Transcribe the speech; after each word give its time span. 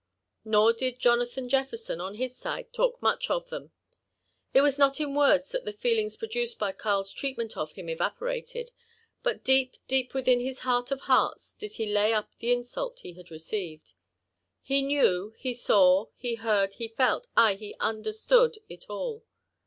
Nor 0.43 0.73
did 0.73 0.97
Jonathan 0.97 1.47
Jefferson, 1.47 2.01
on 2.01 2.15
his 2.15 2.35
side, 2.35 2.73
]talk 2.73 2.99
much 3.03 3.29
of 3.29 3.49
them. 3.49 3.71
It 4.51 4.61
was 4.61 4.79
not 4.79 4.99
in 4.99 5.13
words 5.13 5.49
that 5.51 5.63
the 5.63 5.71
feelings 5.73 6.17
produced 6.17 6.57
by 6.57 6.71
KarFs 6.71 7.13
treatment 7.13 7.55
of 7.55 7.73
him 7.73 7.87
evaporated; 7.87 8.71
but 9.21 9.43
deep, 9.43 9.77
deep 9.87 10.15
within 10.15 10.39
his 10.39 10.61
heart 10.61 10.89
of 10.89 11.01
hearts 11.01 11.53
did 11.53 11.73
he 11.73 11.85
lay 11.85 12.13
up 12.13 12.31
the 12.39 12.51
insult 12.51 13.01
he 13.01 13.13
had 13.13 13.29
received. 13.29 13.93
He 14.63 14.81
knew, 14.81 15.35
he 15.37 15.53
saw, 15.53 16.07
he 16.15 16.33
heard, 16.33 16.73
he 16.73 16.87
felt,— 16.87 17.27
ay, 17.37 17.51
and 17.51 17.59
he 17.59 17.75
understood 17.79 18.57
it 18.67 18.85
all. 18.89 19.23